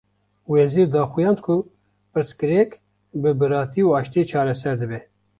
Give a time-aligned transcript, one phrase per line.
[0.51, 1.55] Wezîr, daxuyand ku
[2.11, 2.71] pirsgirêk
[3.21, 4.99] bi biratî û aştiyê çareser dibe